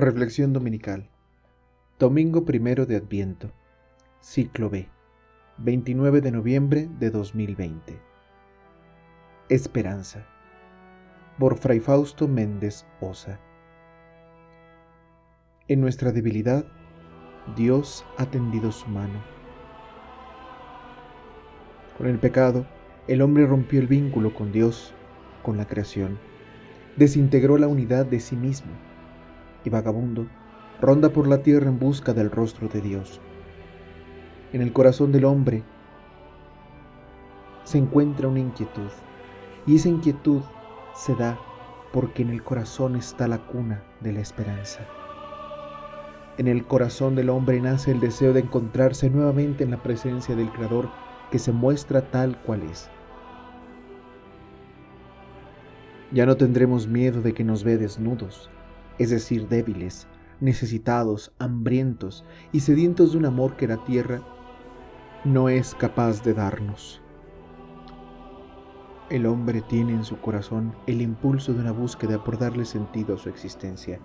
Reflexión 0.00 0.54
Dominical. 0.54 1.10
Domingo 1.98 2.46
primero 2.46 2.86
de 2.86 2.96
Adviento. 2.96 3.52
Ciclo 4.22 4.70
B. 4.70 4.88
29 5.58 6.22
de 6.22 6.32
noviembre 6.32 6.88
de 6.98 7.10
2020. 7.10 8.00
Esperanza. 9.50 10.24
Por 11.38 11.58
Fray 11.58 11.80
Fausto 11.80 12.28
Méndez 12.28 12.86
Osa. 13.02 13.38
En 15.68 15.82
nuestra 15.82 16.12
debilidad, 16.12 16.64
Dios 17.54 18.06
ha 18.16 18.24
tendido 18.24 18.72
su 18.72 18.88
mano. 18.88 19.22
Con 21.98 22.06
el 22.06 22.18
pecado, 22.18 22.64
el 23.06 23.20
hombre 23.20 23.44
rompió 23.44 23.78
el 23.78 23.86
vínculo 23.86 24.32
con 24.32 24.50
Dios, 24.50 24.94
con 25.42 25.58
la 25.58 25.66
creación. 25.66 26.18
Desintegró 26.96 27.58
la 27.58 27.68
unidad 27.68 28.06
de 28.06 28.18
sí 28.18 28.34
mismo 28.34 28.72
y 29.64 29.70
vagabundo, 29.70 30.26
ronda 30.80 31.10
por 31.10 31.26
la 31.26 31.42
tierra 31.42 31.68
en 31.68 31.78
busca 31.78 32.12
del 32.12 32.30
rostro 32.30 32.68
de 32.68 32.80
Dios. 32.80 33.20
En 34.52 34.62
el 34.62 34.72
corazón 34.72 35.12
del 35.12 35.24
hombre 35.24 35.62
se 37.64 37.78
encuentra 37.78 38.28
una 38.28 38.40
inquietud, 38.40 38.90
y 39.66 39.76
esa 39.76 39.88
inquietud 39.88 40.42
se 40.94 41.14
da 41.14 41.38
porque 41.92 42.22
en 42.22 42.30
el 42.30 42.42
corazón 42.42 42.96
está 42.96 43.28
la 43.28 43.38
cuna 43.46 43.82
de 44.00 44.12
la 44.12 44.20
esperanza. 44.20 44.86
En 46.38 46.48
el 46.48 46.66
corazón 46.66 47.14
del 47.14 47.28
hombre 47.28 47.60
nace 47.60 47.90
el 47.90 48.00
deseo 48.00 48.32
de 48.32 48.40
encontrarse 48.40 49.10
nuevamente 49.10 49.62
en 49.62 49.70
la 49.70 49.82
presencia 49.82 50.34
del 50.34 50.50
Creador 50.50 50.88
que 51.30 51.38
se 51.38 51.52
muestra 51.52 52.10
tal 52.10 52.40
cual 52.42 52.62
es. 52.62 52.88
Ya 56.12 56.26
no 56.26 56.36
tendremos 56.36 56.86
miedo 56.88 57.20
de 57.20 57.34
que 57.34 57.44
nos 57.44 57.62
ve 57.62 57.76
desnudos, 57.76 58.50
es 59.00 59.08
decir, 59.08 59.48
débiles, 59.48 60.06
necesitados, 60.40 61.32
hambrientos 61.38 62.22
y 62.52 62.60
sedientos 62.60 63.12
de 63.12 63.18
un 63.18 63.24
amor 63.24 63.56
que 63.56 63.66
la 63.66 63.82
tierra 63.84 64.20
no 65.24 65.48
es 65.48 65.74
capaz 65.74 66.22
de 66.22 66.34
darnos. 66.34 67.00
El 69.08 69.24
hombre 69.24 69.62
tiene 69.62 69.94
en 69.94 70.04
su 70.04 70.20
corazón 70.20 70.74
el 70.86 71.00
impulso 71.00 71.54
de 71.54 71.60
una 71.60 71.72
búsqueda 71.72 72.22
por 72.22 72.38
darle 72.38 72.66
sentido 72.66 73.14
a 73.14 73.18
su 73.18 73.30
existencia. 73.30 73.98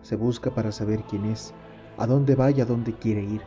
Se 0.00 0.16
busca 0.16 0.54
para 0.54 0.72
saber 0.72 1.04
quién 1.04 1.26
es, 1.26 1.52
a 1.98 2.06
dónde 2.06 2.36
va 2.36 2.50
y 2.50 2.62
a 2.62 2.64
dónde 2.64 2.94
quiere 2.94 3.24
ir. 3.24 3.42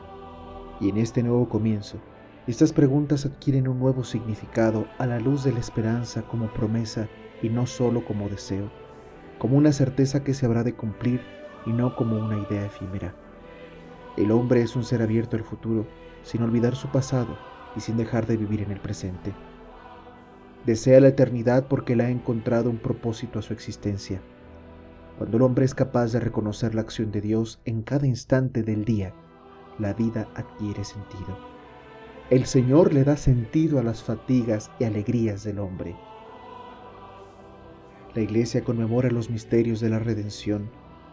Y 0.80 0.89
en 0.89 0.98
este 0.98 1.23
nuevo 1.23 1.50
comienzo, 1.50 1.98
estas 2.45 2.72
preguntas 2.72 3.26
adquieren 3.26 3.67
un 3.67 3.80
nuevo 3.80 4.04
significado 4.04 4.86
a 5.00 5.08
la 5.08 5.20
luz 5.20 5.44
de 5.44 5.54
la 5.54 5.59
esperanza 5.59 6.22
como 6.22 6.54
promesa 6.54 7.09
y 7.42 7.50
no 7.50 7.66
solo 7.66 8.06
como 8.06 8.30
deseo 8.30 8.70
como 9.39 9.57
una 9.57 9.71
certeza 9.71 10.23
que 10.23 10.33
se 10.33 10.45
habrá 10.45 10.63
de 10.63 10.73
cumplir 10.73 11.21
y 11.66 11.71
no 11.71 11.95
como 11.95 12.17
una 12.17 12.38
idea 12.38 12.66
efímera. 12.66 13.13
El 14.17 14.31
hombre 14.31 14.61
es 14.61 14.75
un 14.75 14.83
ser 14.83 15.02
abierto 15.02 15.35
al 15.35 15.43
futuro, 15.43 15.85
sin 16.23 16.41
olvidar 16.41 16.75
su 16.75 16.89
pasado 16.89 17.38
y 17.75 17.81
sin 17.81 17.97
dejar 17.97 18.25
de 18.25 18.38
vivir 18.38 18.61
en 18.61 18.71
el 18.71 18.80
presente. 18.80 19.33
Desea 20.65 20.99
la 20.99 21.09
eternidad 21.09 21.67
porque 21.67 21.95
le 21.95 22.05
ha 22.05 22.09
encontrado 22.09 22.69
un 22.69 22.77
propósito 22.77 23.39
a 23.39 23.41
su 23.41 23.53
existencia. 23.53 24.21
Cuando 25.17 25.38
el 25.38 25.43
hombre 25.43 25.65
es 25.65 25.73
capaz 25.73 26.11
de 26.11 26.19
reconocer 26.19 26.75
la 26.75 26.81
acción 26.81 27.11
de 27.11 27.21
Dios 27.21 27.59
en 27.65 27.83
cada 27.83 28.08
instante 28.08 28.63
del 28.63 28.85
día, 28.85 29.13
la 29.80 29.93
vida 29.93 30.27
adquiere 30.35 30.83
sentido. 30.83 31.38
El 32.30 32.45
Señor 32.45 32.93
le 32.93 33.03
da 33.03 33.15
sentido 33.15 33.80
a 33.80 33.83
las 33.83 34.03
fatigas 34.03 34.69
y 34.80 34.83
alegrías 34.83 35.43
del 35.43 35.59
hombre. 35.59 35.95
La 38.18 38.23
iglesia 38.23 38.64
conmemora 38.64 39.12
los 39.12 39.30
misterios 39.30 39.80
de 39.80 39.92
la 39.92 40.00
redención, 40.00 40.72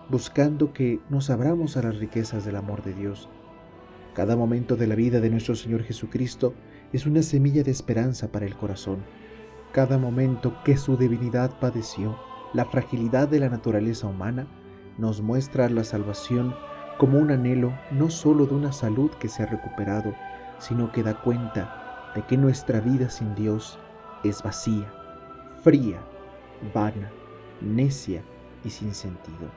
buscando 0.08 0.72
que 0.72 1.00
nos 1.10 1.28
abramos 1.28 1.76
a 1.76 1.82
las 1.82 1.98
riquezas 1.98 2.46
del 2.46 2.56
amor 2.56 2.82
de 2.82 2.94
Dios. 2.94 3.28
Cada 4.14 4.36
momento 4.36 4.74
de 4.74 4.86
la 4.86 4.94
vida 4.94 5.20
de 5.20 5.28
nuestro 5.28 5.54
Señor 5.54 5.82
Jesucristo 5.82 6.54
es 6.94 7.04
una 7.04 7.22
semilla 7.22 7.62
de 7.62 7.72
esperanza 7.72 8.32
para 8.32 8.46
el 8.46 8.56
corazón. 8.56 9.00
Cada 9.72 9.98
momento 9.98 10.56
que 10.64 10.78
su 10.78 10.96
divinidad 10.96 11.58
padeció, 11.60 12.18
la 12.54 12.64
fragilidad 12.64 13.28
de 13.28 13.40
la 13.40 13.50
naturaleza 13.50 14.06
humana, 14.06 14.46
nos 14.96 15.20
muestra 15.20 15.68
la 15.68 15.84
salvación 15.84 16.54
como 16.96 17.18
un 17.18 17.30
anhelo 17.30 17.74
no 17.90 18.08
sólo 18.08 18.46
de 18.46 18.54
una 18.54 18.72
salud 18.72 19.10
que 19.20 19.28
se 19.28 19.42
ha 19.42 19.46
recuperado, 19.46 20.14
sino 20.58 20.90
que 20.90 21.02
da 21.02 21.20
cuenta 21.20 22.12
de 22.14 22.22
que 22.22 22.38
nuestra 22.38 22.80
vida 22.80 23.10
sin 23.10 23.34
Dios 23.34 23.78
es 24.24 24.42
vacía, 24.42 24.90
fría 25.62 26.00
vana, 26.74 27.10
necia 27.60 28.22
y 28.64 28.70
sin 28.70 28.94
sentido. 28.94 29.50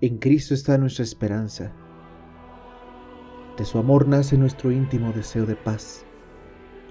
En 0.00 0.18
Cristo 0.18 0.54
está 0.54 0.78
nuestra 0.78 1.04
esperanza. 1.04 1.72
De 3.56 3.64
su 3.64 3.78
amor 3.78 4.06
nace 4.06 4.38
nuestro 4.38 4.70
íntimo 4.70 5.12
deseo 5.12 5.44
de 5.44 5.56
paz. 5.56 6.04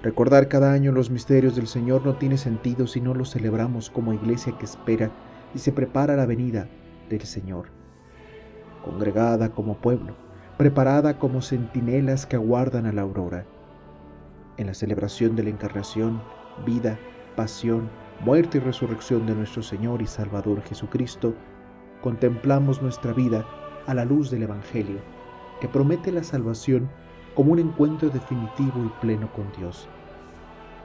Recordar 0.03 0.47
cada 0.49 0.73
año 0.73 0.91
los 0.91 1.09
misterios 1.09 1.55
del 1.55 1.67
Señor 1.67 2.05
no 2.05 2.17
tiene 2.17 2.37
sentido 2.37 2.85
si 2.85 3.01
no 3.01 3.13
los 3.13 3.31
celebramos 3.31 3.89
como 3.89 4.13
iglesia 4.13 4.57
que 4.57 4.65
espera 4.65 5.09
y 5.55 5.59
se 5.59 5.71
prepara 5.71 6.15
la 6.15 6.25
venida 6.25 6.67
del 7.09 7.21
Señor. 7.21 7.69
Congregada 8.83 9.49
como 9.49 9.77
pueblo, 9.77 10.15
preparada 10.57 11.17
como 11.17 11.41
centinelas 11.41 12.25
que 12.25 12.35
aguardan 12.35 12.85
a 12.85 12.91
la 12.91 13.03
aurora. 13.03 13.45
En 14.57 14.67
la 14.67 14.73
celebración 14.73 15.35
de 15.35 15.43
la 15.43 15.49
encarnación, 15.49 16.21
vida 16.65 16.99
pasión, 17.37 17.89
muerte 18.25 18.57
y 18.57 18.61
resurrección 18.61 19.25
de 19.25 19.35
nuestro 19.35 19.61
Señor 19.63 20.01
y 20.01 20.07
Salvador 20.07 20.61
Jesucristo, 20.63 21.35
contemplamos 22.01 22.81
nuestra 22.81 23.13
vida 23.13 23.45
a 23.85 23.93
la 23.93 24.03
luz 24.03 24.29
del 24.29 24.43
Evangelio, 24.43 24.99
que 25.61 25.69
promete 25.69 26.11
la 26.11 26.23
salvación 26.23 26.89
como 27.35 27.53
un 27.53 27.59
encuentro 27.59 28.09
definitivo 28.09 28.83
y 28.83 29.01
pleno 29.01 29.31
con 29.31 29.49
Dios. 29.57 29.87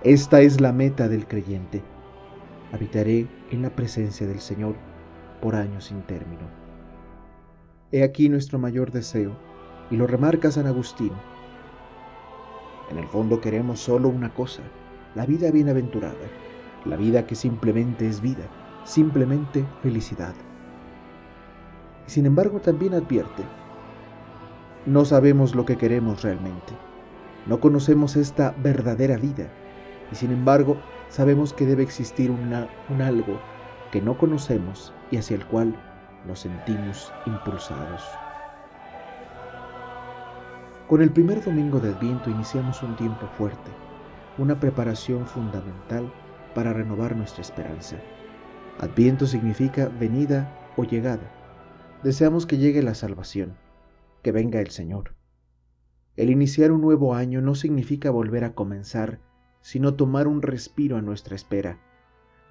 Esta 0.05 0.43
es 0.43 0.61
la 0.61 0.73
meta 0.73 1.09
del 1.09 1.27
creyente. 1.27 1.83
Habitaré 2.73 3.27
en 3.51 3.63
la 3.63 3.71
presencia 3.71 4.27
del 4.27 4.41
Señor 4.41 4.77
por 5.41 5.57
años 5.57 5.87
sin 5.87 6.03
término. 6.03 6.43
He 7.91 8.03
aquí 8.03 8.29
nuestro 8.29 8.59
mayor 8.59 8.93
deseo, 8.93 9.33
y 9.91 9.97
lo 9.97 10.07
remarca 10.07 10.51
San 10.51 10.67
Agustín. 10.67 11.13
En 12.91 12.99
el 12.99 13.07
fondo 13.09 13.41
queremos 13.41 13.81
solo 13.81 14.09
una 14.09 14.33
cosa, 14.33 14.63
la 15.15 15.27
vida 15.27 15.51
bienaventurada, 15.51 16.15
la 16.85 16.97
vida 16.97 17.27
que 17.27 17.35
simplemente 17.35 18.09
es 18.09 18.21
vida, 18.21 18.45
simplemente 18.85 19.65
felicidad. 19.83 20.35
Sin 22.07 22.27
embargo, 22.27 22.61
también 22.61 22.95
advierte, 22.95 23.45
no 24.87 25.05
sabemos 25.05 25.55
lo 25.55 25.65
que 25.65 25.77
queremos 25.77 26.23
realmente, 26.23 26.73
no 27.47 27.61
conocemos 27.61 28.17
esta 28.17 28.55
verdadera 28.63 29.17
vida, 29.17 29.49
y 30.11 30.15
sin 30.15 30.33
embargo 30.33 30.77
sabemos 31.09 31.53
que 31.53 31.67
debe 31.67 31.83
existir 31.83 32.31
un 32.31 33.03
algo 33.03 33.39
que 33.91 34.01
no 34.01 34.17
conocemos 34.17 34.93
y 35.11 35.19
hacia 35.19 35.37
el 35.37 35.47
cual 35.47 35.75
nos 36.27 36.41
sentimos 36.41 37.13
impulsados. 37.27 38.03
Con 40.89 41.01
el 41.03 41.11
primer 41.11 41.43
domingo 41.45 41.81
de 41.81 41.91
Adviento 41.91 42.31
iniciamos 42.31 42.83
un 42.83 42.97
tiempo 42.97 43.27
fuerte, 43.39 43.71
una 44.39 44.61
preparación 44.61 45.27
fundamental 45.27 46.13
para 46.55 46.73
renovar 46.73 47.17
nuestra 47.17 47.43
esperanza. 47.43 47.97
Adviento 48.79 49.27
significa 49.27 49.89
venida 49.89 50.51
o 50.77 50.85
llegada. 50.85 51.31
Deseamos 52.03 52.47
que 52.47 52.59
llegue 52.59 52.83
la 52.83 52.95
salvación, 52.95 53.57
que 54.23 54.33
venga 54.33 54.61
el 54.61 54.71
Señor. 54.71 55.15
El 56.17 56.31
iniciar 56.31 56.73
un 56.73 56.81
nuevo 56.81 57.15
año 57.15 57.41
no 57.41 57.55
significa 57.55 58.11
volver 58.11 58.45
a 58.45 58.55
comenzar, 58.55 59.21
sino 59.61 59.95
tomar 59.95 60.27
un 60.27 60.43
respiro 60.43 60.97
a 60.97 61.03
nuestra 61.03 61.37
espera, 61.37 61.79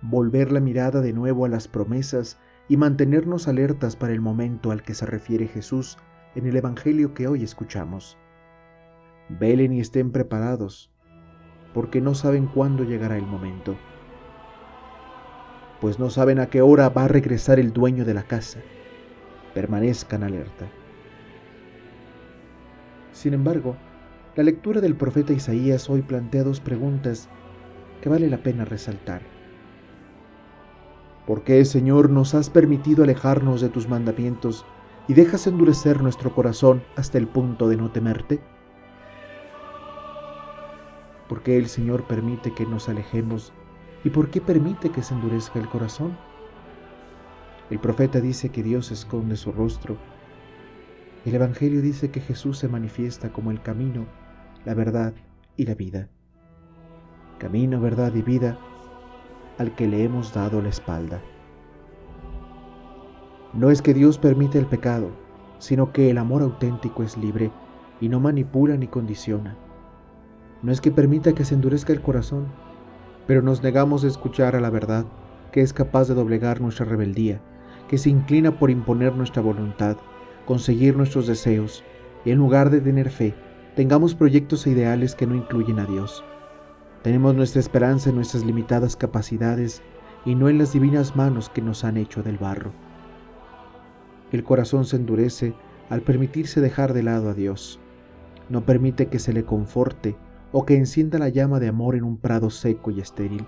volver 0.02 0.52
la 0.52 0.60
mirada 0.60 1.02
de 1.02 1.14
nuevo 1.14 1.46
a 1.46 1.50
las 1.50 1.68
promesas 1.68 2.40
y 2.70 2.78
mantenernos 2.78 3.48
alertas 3.48 3.96
para 3.96 4.14
el 4.14 4.22
momento 4.22 4.72
al 4.72 4.82
que 4.82 4.94
se 4.94 5.06
refiere 5.06 5.48
Jesús 5.48 5.98
en 6.36 6.46
el 6.46 6.56
Evangelio 6.56 7.14
que 7.14 7.28
hoy 7.28 7.44
escuchamos. 7.44 8.18
Velen 9.30 9.74
y 9.74 9.80
estén 9.82 10.12
preparados, 10.12 10.92
porque 11.74 12.02
no 12.02 12.14
saben 12.16 12.48
cuándo 12.48 12.84
llegará 12.84 13.18
el 13.18 13.26
momento, 13.26 13.76
pues 15.82 15.98
no 15.98 16.12
saben 16.12 16.40
a 16.40 16.46
qué 16.46 16.62
hora 16.62 16.90
va 16.90 17.06
a 17.06 17.08
regresar 17.08 17.60
el 17.60 17.74
dueño 17.74 18.06
de 18.06 18.14
la 18.14 18.24
casa. 18.24 18.60
Permanezcan 19.56 20.24
alerta. 20.24 20.70
Sin 23.12 23.34
embargo, 23.34 23.76
la 24.36 24.44
lectura 24.44 24.80
del 24.80 24.96
profeta 24.96 25.34
Isaías 25.34 25.90
hoy 25.90 26.04
plantea 26.04 26.44
dos 26.44 26.62
preguntas 26.62 27.30
que 28.02 28.10
vale 28.10 28.30
la 28.30 28.38
pena 28.38 28.64
resaltar. 28.64 29.22
¿Por 31.26 31.44
qué, 31.44 31.66
Señor, 31.66 32.10
nos 32.10 32.36
has 32.36 32.50
permitido 32.50 33.04
alejarnos 33.04 33.60
de 33.60 33.70
tus 33.70 33.88
mandamientos 33.88 34.66
y 35.08 35.16
dejas 35.16 35.48
endurecer 35.48 36.02
nuestro 36.02 36.34
corazón 36.34 36.84
hasta 36.96 37.18
el 37.18 37.28
punto 37.28 37.68
de 37.68 37.78
no 37.78 37.92
temerte? 37.92 38.40
¿Por 41.32 41.44
qué 41.44 41.58
el 41.58 41.68
Señor 41.68 42.04
permite 42.04 42.54
que 42.54 42.66
nos 42.66 42.90
alejemos? 42.90 43.54
¿Y 44.04 44.10
por 44.10 44.30
qué 44.30 44.42
permite 44.42 44.90
que 44.90 45.02
se 45.02 45.14
endurezca 45.14 45.60
el 45.60 45.70
corazón? 45.70 46.18
El 47.70 47.80
profeta 47.80 48.20
dice 48.20 48.50
que 48.50 48.62
Dios 48.62 48.92
esconde 48.92 49.38
su 49.38 49.54
rostro. 49.54 49.96
El 51.24 51.34
Evangelio 51.34 51.82
dice 51.82 52.12
que 52.12 52.20
Jesús 52.20 52.58
se 52.58 52.68
manifiesta 52.68 53.32
como 53.32 53.50
el 53.50 53.62
camino, 53.62 54.08
la 54.66 54.74
verdad 54.74 55.14
y 55.56 55.64
la 55.68 55.74
vida. 55.74 56.10
Camino, 57.40 57.80
verdad 57.80 58.14
y 58.14 58.24
vida 58.24 58.60
al 59.58 59.74
que 59.74 59.88
le 59.88 60.04
hemos 60.04 60.34
dado 60.34 60.62
la 60.62 60.68
espalda. 60.68 61.22
No 63.54 63.72
es 63.72 63.82
que 63.82 63.94
Dios 63.94 64.18
permite 64.18 64.60
el 64.60 64.66
pecado, 64.66 65.12
sino 65.60 65.94
que 65.94 66.10
el 66.10 66.18
amor 66.18 66.42
auténtico 66.42 67.04
es 67.04 67.16
libre 67.16 67.54
y 68.02 68.10
no 68.10 68.20
manipula 68.20 68.76
ni 68.76 68.88
condiciona. 68.88 69.71
No 70.64 70.72
es 70.72 70.80
que 70.80 70.92
permita 70.92 71.34
que 71.34 71.46
se 71.46 71.56
endurezca 71.56 71.92
el 71.92 72.02
corazón, 72.02 72.48
pero 73.28 73.42
nos 73.42 73.64
negamos 73.64 74.04
a 74.04 74.08
escuchar 74.08 74.56
a 74.56 74.62
la 74.62 74.70
verdad 74.70 75.06
que 75.52 75.62
es 75.62 75.74
capaz 75.74 76.08
de 76.08 76.14
doblegar 76.14 76.62
nuestra 76.62 76.86
rebeldía, 76.86 77.42
que 77.88 77.98
se 77.98 78.10
inclina 78.10 78.58
por 78.58 78.70
imponer 78.70 79.16
nuestra 79.16 79.42
voluntad, 79.42 79.98
conseguir 80.46 80.96
nuestros 80.96 81.28
deseos, 81.28 81.84
y 82.24 82.32
en 82.32 82.38
lugar 82.38 82.70
de 82.70 82.80
tener 82.80 83.10
fe, 83.10 83.34
tengamos 83.76 84.16
proyectos 84.16 84.66
e 84.66 84.72
ideales 84.72 85.16
que 85.16 85.28
no 85.28 85.36
incluyen 85.36 85.80
a 85.80 85.86
Dios. 85.86 86.24
Tenemos 87.02 87.36
nuestra 87.36 87.60
esperanza 87.60 88.10
en 88.10 88.16
nuestras 88.16 88.46
limitadas 88.46 88.96
capacidades 88.96 89.82
y 90.26 90.36
no 90.36 90.50
en 90.50 90.60
las 90.60 90.74
divinas 90.74 91.16
manos 91.16 91.50
que 91.50 91.62
nos 91.62 91.84
han 91.84 91.98
hecho 91.98 92.22
del 92.22 92.38
barro. 92.38 92.72
El 94.32 94.44
corazón 94.44 94.86
se 94.86 94.98
endurece 94.98 95.54
al 95.90 96.02
permitirse 96.02 96.62
dejar 96.62 96.94
de 96.94 97.04
lado 97.04 97.30
a 97.30 97.34
Dios. 97.34 97.80
No 98.50 98.66
permite 98.66 99.08
que 99.08 99.20
se 99.20 99.34
le 99.34 99.44
conforte 99.44 100.16
o 100.52 100.66
que 100.66 100.76
encienda 100.76 101.18
la 101.18 101.30
llama 101.30 101.60
de 101.60 101.68
amor 101.68 101.96
en 101.96 102.04
un 102.04 102.18
prado 102.18 102.50
seco 102.50 102.92
y 102.92 103.00
estéril. 103.00 103.46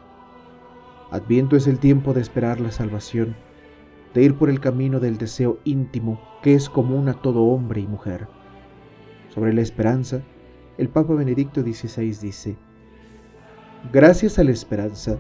Adviento 1.12 1.56
es 1.56 1.68
el 1.68 1.80
tiempo 1.80 2.14
de 2.14 2.22
esperar 2.22 2.60
la 2.60 2.72
salvación, 2.72 3.36
de 4.14 4.24
ir 4.24 4.36
por 4.36 4.50
el 4.50 4.60
camino 4.60 5.00
del 5.00 5.18
deseo 5.18 5.60
íntimo 5.64 6.20
que 6.42 6.54
es 6.54 6.70
común 6.70 7.10
a 7.10 7.14
todo 7.14 7.44
hombre 7.44 7.82
y 7.82 7.88
mujer. 7.88 8.28
Sobre 9.30 9.54
la 9.54 9.62
esperanza, 9.62 10.22
el 10.78 10.90
Papa 10.90 11.14
Benedicto 11.14 11.62
XVI 11.62 12.18
dice, 12.22 12.56
Gracias 13.92 14.40
a 14.40 14.44
la 14.44 14.52
esperanza 14.52 15.18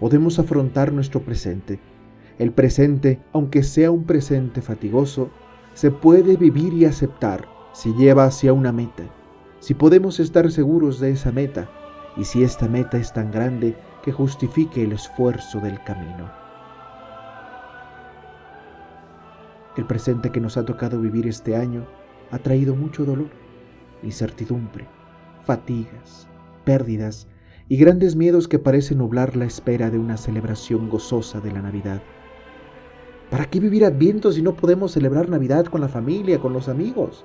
podemos 0.00 0.38
afrontar 0.38 0.92
nuestro 0.92 1.20
presente. 1.20 1.78
El 2.38 2.52
presente, 2.52 3.20
aunque 3.32 3.62
sea 3.62 3.90
un 3.90 4.04
presente 4.04 4.62
fatigoso, 4.62 5.30
se 5.74 5.90
puede 5.90 6.36
vivir 6.36 6.72
y 6.72 6.86
aceptar 6.86 7.46
si 7.72 7.92
lleva 7.94 8.24
hacia 8.24 8.52
una 8.52 8.72
meta 8.72 9.04
si 9.60 9.74
podemos 9.74 10.20
estar 10.20 10.50
seguros 10.50 11.00
de 11.00 11.10
esa 11.10 11.32
meta 11.32 11.68
y 12.16 12.24
si 12.24 12.42
esta 12.42 12.68
meta 12.68 12.98
es 12.98 13.12
tan 13.12 13.30
grande 13.30 13.76
que 14.02 14.12
justifique 14.12 14.84
el 14.84 14.92
esfuerzo 14.92 15.60
del 15.60 15.82
camino. 15.84 16.30
El 19.76 19.84
presente 19.84 20.30
que 20.30 20.40
nos 20.40 20.56
ha 20.56 20.64
tocado 20.64 21.00
vivir 21.00 21.26
este 21.26 21.56
año 21.56 21.86
ha 22.30 22.38
traído 22.38 22.74
mucho 22.74 23.04
dolor, 23.04 23.28
incertidumbre, 24.02 24.86
fatigas, 25.44 26.28
pérdidas 26.64 27.28
y 27.68 27.76
grandes 27.76 28.16
miedos 28.16 28.48
que 28.48 28.58
parecen 28.58 28.98
nublar 28.98 29.36
la 29.36 29.44
espera 29.44 29.90
de 29.90 29.98
una 29.98 30.16
celebración 30.16 30.88
gozosa 30.88 31.40
de 31.40 31.52
la 31.52 31.62
Navidad. 31.62 32.00
¿Para 33.30 33.46
qué 33.46 33.60
vivir 33.60 33.84
Adviento 33.84 34.30
si 34.32 34.40
no 34.40 34.54
podemos 34.54 34.92
celebrar 34.92 35.28
Navidad 35.28 35.66
con 35.66 35.80
la 35.80 35.88
familia, 35.88 36.38
con 36.38 36.52
los 36.52 36.68
amigos? 36.68 37.24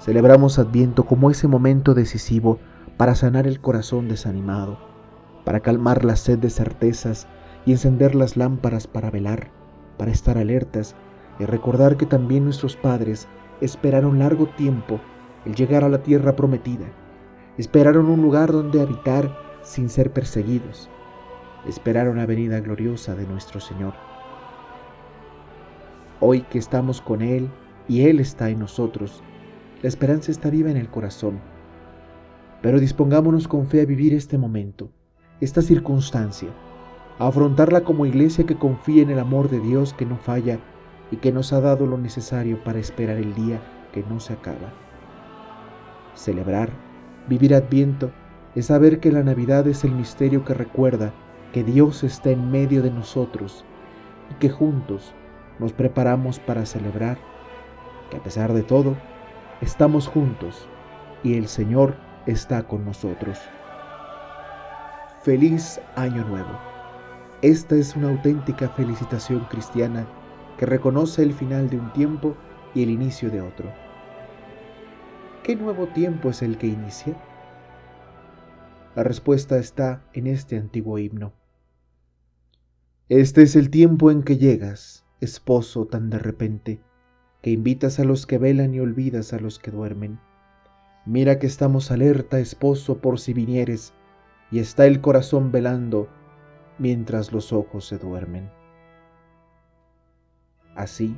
Celebramos 0.00 0.58
Adviento 0.58 1.04
como 1.04 1.30
ese 1.30 1.48
momento 1.48 1.94
decisivo 1.94 2.58
para 2.96 3.14
sanar 3.14 3.46
el 3.46 3.60
corazón 3.60 4.08
desanimado, 4.08 4.78
para 5.44 5.60
calmar 5.60 6.04
la 6.04 6.16
sed 6.16 6.38
de 6.38 6.50
certezas 6.50 7.26
y 7.64 7.72
encender 7.72 8.14
las 8.14 8.36
lámparas 8.36 8.86
para 8.86 9.10
velar, 9.10 9.50
para 9.96 10.12
estar 10.12 10.38
alertas 10.38 10.94
y 11.38 11.44
recordar 11.44 11.96
que 11.96 12.06
también 12.06 12.44
nuestros 12.44 12.76
padres 12.76 13.26
esperaron 13.60 14.18
largo 14.18 14.46
tiempo 14.46 15.00
el 15.44 15.54
llegar 15.54 15.84
a 15.84 15.88
la 15.88 16.02
tierra 16.02 16.36
prometida, 16.36 16.86
esperaron 17.56 18.06
un 18.06 18.22
lugar 18.22 18.52
donde 18.52 18.80
habitar 18.80 19.34
sin 19.62 19.88
ser 19.88 20.12
perseguidos, 20.12 20.90
esperaron 21.66 22.16
la 22.16 22.26
venida 22.26 22.60
gloriosa 22.60 23.14
de 23.14 23.26
nuestro 23.26 23.60
Señor. 23.60 23.94
Hoy 26.20 26.42
que 26.42 26.58
estamos 26.58 27.00
con 27.00 27.22
Él 27.22 27.50
y 27.88 28.02
Él 28.02 28.20
está 28.20 28.50
en 28.50 28.60
nosotros, 28.60 29.22
la 29.82 29.88
esperanza 29.88 30.30
está 30.30 30.50
viva 30.50 30.70
en 30.70 30.76
el 30.76 30.88
corazón. 30.88 31.38
Pero 32.62 32.80
dispongámonos 32.80 33.46
con 33.46 33.66
fe 33.66 33.82
a 33.82 33.84
vivir 33.84 34.14
este 34.14 34.38
momento, 34.38 34.90
esta 35.40 35.60
circunstancia, 35.60 36.48
a 37.18 37.26
afrontarla 37.28 37.82
como 37.82 38.06
iglesia 38.06 38.46
que 38.46 38.56
confía 38.56 39.02
en 39.02 39.10
el 39.10 39.18
amor 39.18 39.50
de 39.50 39.60
Dios 39.60 39.92
que 39.92 40.06
no 40.06 40.16
falla 40.16 40.58
y 41.10 41.16
que 41.16 41.32
nos 41.32 41.52
ha 41.52 41.60
dado 41.60 41.86
lo 41.86 41.98
necesario 41.98 42.62
para 42.64 42.78
esperar 42.78 43.18
el 43.18 43.34
día 43.34 43.60
que 43.92 44.02
no 44.02 44.18
se 44.20 44.32
acaba. 44.32 44.72
Celebrar, 46.14 46.70
vivir 47.28 47.54
adviento, 47.54 48.10
es 48.54 48.66
saber 48.66 49.00
que 49.00 49.12
la 49.12 49.22
Navidad 49.22 49.66
es 49.68 49.84
el 49.84 49.92
misterio 49.92 50.44
que 50.44 50.54
recuerda 50.54 51.12
que 51.52 51.62
Dios 51.62 52.02
está 52.02 52.30
en 52.30 52.50
medio 52.50 52.82
de 52.82 52.90
nosotros 52.90 53.64
y 54.30 54.34
que 54.36 54.48
juntos 54.48 55.14
nos 55.58 55.72
preparamos 55.72 56.38
para 56.38 56.64
celebrar 56.64 57.18
que 58.10 58.16
a 58.16 58.22
pesar 58.22 58.52
de 58.52 58.62
todo, 58.62 58.96
estamos 59.60 60.06
juntos 60.06 60.68
y 61.22 61.34
el 61.34 61.48
Señor 61.48 61.96
está 62.26 62.66
con 62.66 62.84
nosotros. 62.84 63.38
Feliz 65.22 65.80
Año 65.94 66.24
Nuevo. 66.24 66.58
Esta 67.42 67.74
es 67.74 67.96
una 67.96 68.10
auténtica 68.10 68.68
felicitación 68.68 69.46
cristiana 69.50 70.06
que 70.58 70.66
reconoce 70.66 71.22
el 71.22 71.32
final 71.32 71.68
de 71.70 71.78
un 71.78 71.92
tiempo 71.92 72.36
y 72.74 72.82
el 72.82 72.90
inicio 72.90 73.30
de 73.30 73.40
otro. 73.40 73.72
¿Qué 75.42 75.56
nuevo 75.56 75.86
tiempo 75.88 76.30
es 76.30 76.42
el 76.42 76.58
que 76.58 76.66
inicia? 76.66 77.16
La 78.94 79.04
respuesta 79.04 79.58
está 79.58 80.02
en 80.12 80.26
este 80.26 80.56
antiguo 80.56 80.98
himno. 80.98 81.32
Este 83.08 83.42
es 83.42 83.54
el 83.56 83.70
tiempo 83.70 84.10
en 84.10 84.22
que 84.22 84.38
llegas, 84.38 85.04
esposo 85.20 85.86
tan 85.86 86.10
de 86.10 86.18
repente 86.18 86.80
que 87.46 87.52
invitas 87.52 88.00
a 88.00 88.04
los 88.04 88.26
que 88.26 88.38
velan 88.38 88.74
y 88.74 88.80
olvidas 88.80 89.32
a 89.32 89.38
los 89.38 89.60
que 89.60 89.70
duermen. 89.70 90.18
Mira 91.04 91.38
que 91.38 91.46
estamos 91.46 91.92
alerta, 91.92 92.40
esposo, 92.40 92.98
por 92.98 93.20
si 93.20 93.34
vinieres, 93.34 93.94
y 94.50 94.58
está 94.58 94.84
el 94.84 95.00
corazón 95.00 95.52
velando 95.52 96.08
mientras 96.80 97.32
los 97.32 97.52
ojos 97.52 97.86
se 97.86 97.98
duermen. 97.98 98.50
Así, 100.74 101.14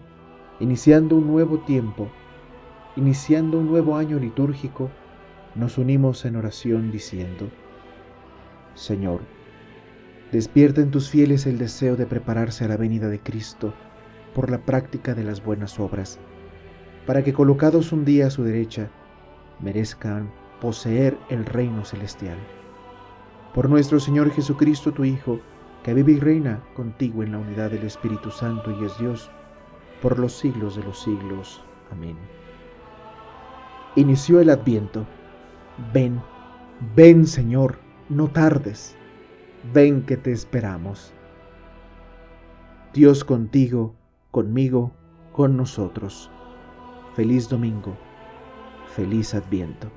iniciando 0.60 1.16
un 1.16 1.28
nuevo 1.28 1.60
tiempo, 1.60 2.10
iniciando 2.96 3.58
un 3.58 3.66
nuevo 3.66 3.96
año 3.96 4.18
litúrgico, 4.18 4.90
nos 5.54 5.78
unimos 5.78 6.26
en 6.26 6.36
oración 6.36 6.92
diciendo, 6.92 7.48
Señor, 8.74 9.22
despierta 10.30 10.82
en 10.82 10.90
tus 10.90 11.08
fieles 11.08 11.46
el 11.46 11.56
deseo 11.56 11.96
de 11.96 12.04
prepararse 12.04 12.66
a 12.66 12.68
la 12.68 12.76
venida 12.76 13.08
de 13.08 13.18
Cristo, 13.18 13.72
por 14.38 14.52
la 14.52 14.58
práctica 14.58 15.16
de 15.16 15.24
las 15.24 15.42
buenas 15.42 15.80
obras, 15.80 16.20
para 17.06 17.24
que 17.24 17.32
colocados 17.32 17.90
un 17.90 18.04
día 18.04 18.28
a 18.28 18.30
su 18.30 18.44
derecha, 18.44 18.88
merezcan 19.58 20.30
poseer 20.60 21.18
el 21.28 21.44
reino 21.44 21.84
celestial. 21.84 22.38
Por 23.52 23.68
nuestro 23.68 23.98
Señor 23.98 24.30
Jesucristo, 24.30 24.92
tu 24.92 25.04
Hijo, 25.04 25.40
que 25.82 25.92
vive 25.92 26.12
y 26.12 26.20
reina 26.20 26.62
contigo 26.76 27.24
en 27.24 27.32
la 27.32 27.38
unidad 27.38 27.72
del 27.72 27.82
Espíritu 27.82 28.30
Santo 28.30 28.70
y 28.80 28.84
es 28.84 28.96
Dios, 29.00 29.28
por 30.00 30.20
los 30.20 30.38
siglos 30.38 30.76
de 30.76 30.84
los 30.84 31.02
siglos. 31.02 31.60
Amén. 31.90 32.16
Inició 33.96 34.38
el 34.38 34.50
adviento. 34.50 35.04
Ven, 35.92 36.22
ven 36.94 37.26
Señor, 37.26 37.80
no 38.08 38.28
tardes. 38.28 38.94
Ven 39.74 40.02
que 40.02 40.16
te 40.16 40.30
esperamos. 40.30 41.12
Dios 42.94 43.24
contigo 43.24 43.96
conmigo, 44.30 44.92
con 45.32 45.56
nosotros. 45.56 46.30
Feliz 47.14 47.48
domingo, 47.48 47.96
feliz 48.94 49.34
adviento. 49.34 49.90